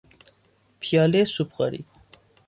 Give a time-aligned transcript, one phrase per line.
[0.79, 1.85] پیالهی سوپخوری